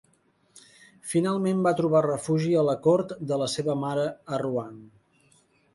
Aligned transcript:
Finalment 1.11 1.61
va 1.67 1.73
trobar 1.81 2.01
refugi 2.07 2.57
a 2.57 2.65
la 2.71 2.75
cort 2.89 3.15
de 3.33 3.41
la 3.45 3.53
seva 3.59 3.79
mare 3.87 4.11
a 4.37 4.45
Rouen. 4.47 4.85